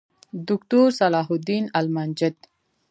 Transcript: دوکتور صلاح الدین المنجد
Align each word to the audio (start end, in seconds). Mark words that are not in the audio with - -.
دوکتور 0.47 0.87
صلاح 0.99 1.27
الدین 1.35 1.65
المنجد 1.79 2.35